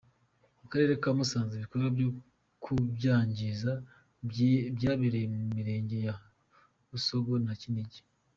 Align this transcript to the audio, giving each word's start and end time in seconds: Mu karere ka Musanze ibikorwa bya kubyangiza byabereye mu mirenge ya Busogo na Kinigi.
Mu 0.59 0.67
karere 0.71 0.93
ka 1.01 1.09
Musanze 1.17 1.53
ibikorwa 1.55 1.87
bya 1.95 2.07
kubyangiza 2.63 3.71
byabereye 4.77 5.25
mu 5.35 5.41
mirenge 5.55 5.97
ya 6.05 6.15
Busogo 6.89 7.31
na 7.45 7.53
Kinigi. 7.61 7.99